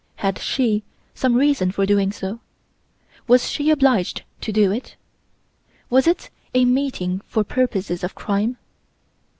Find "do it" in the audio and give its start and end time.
4.51-4.95